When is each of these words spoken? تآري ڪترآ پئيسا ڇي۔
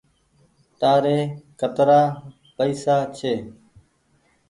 تآري 0.79 1.19
ڪترآ 1.59 2.01
پئيسا 2.57 2.97
ڇي۔ 3.17 3.33